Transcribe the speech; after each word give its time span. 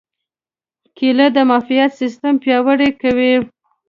کېله 0.97 1.27
د 1.35 1.37
معافیت 1.49 1.91
سیستم 2.01 2.33
پیاوړی 2.43 2.89
کوي. 3.01 3.33